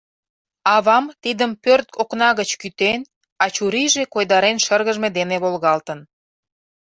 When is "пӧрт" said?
1.63-1.87